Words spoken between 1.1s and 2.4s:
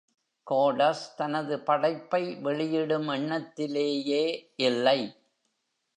தனது படைப்பை